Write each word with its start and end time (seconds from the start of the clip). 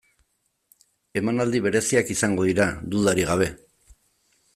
Emanaldi 1.19 1.61
bereziak 1.67 2.09
izango 2.15 2.47
dira, 2.53 2.67
dudarik 2.95 3.29
gabe. 3.33 3.51